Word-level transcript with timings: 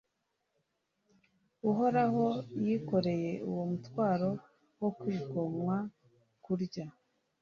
Uhoraho 1.69 2.25
yikoreye 2.65 3.31
uwo 3.49 3.63
mutwaro 3.71 4.29
wo 4.79 4.89
kwigomwa 4.97 5.75
kurya 6.43 6.85